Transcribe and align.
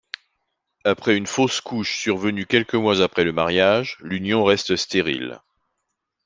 Après 0.83 1.15
une 1.15 1.27
fausse-couche 1.27 1.95
survenue 1.99 2.47
quelques 2.47 2.73
mois 2.73 3.01
après 3.03 3.23
le 3.23 3.33
mariage, 3.33 3.97
l'union 3.99 4.43
reste 4.43 4.75
stérile. 4.75 5.39